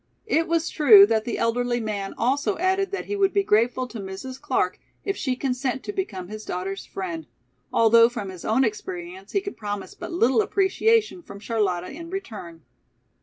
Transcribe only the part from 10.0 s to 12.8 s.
little appreciation from Charlotta in return.